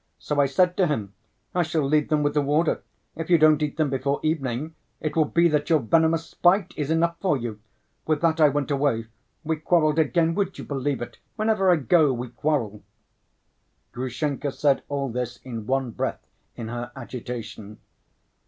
So 0.17 0.39
I 0.41 0.47
said 0.47 0.75
to 0.77 0.87
him: 0.87 1.13
'I 1.53 1.61
shall 1.61 1.83
leave 1.83 2.09
them 2.09 2.23
with 2.23 2.33
the 2.33 2.41
warder; 2.41 2.81
if 3.15 3.29
you 3.29 3.37
don't 3.37 3.61
eat 3.61 3.77
them 3.77 3.91
before 3.91 4.19
evening, 4.23 4.73
it 4.99 5.15
will 5.15 5.25
be 5.25 5.47
that 5.49 5.69
your 5.69 5.77
venomous 5.77 6.25
spite 6.25 6.73
is 6.75 6.89
enough 6.89 7.17
for 7.21 7.37
you!' 7.37 7.59
With 8.07 8.19
that 8.21 8.41
I 8.41 8.49
went 8.49 8.71
away. 8.71 9.05
We 9.43 9.57
quarreled 9.57 9.99
again, 9.99 10.33
would 10.33 10.57
you 10.57 10.63
believe 10.65 11.03
it? 11.03 11.19
Whenever 11.35 11.69
I 11.69 11.75
go 11.75 12.11
we 12.13 12.29
quarrel." 12.29 12.81
Grushenka 13.91 14.51
said 14.51 14.81
all 14.89 15.09
this 15.11 15.37
in 15.43 15.67
one 15.67 15.91
breath 15.91 16.25
in 16.55 16.69
her 16.69 16.91
agitation. 16.95 17.77